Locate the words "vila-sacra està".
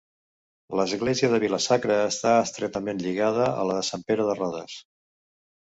1.43-2.33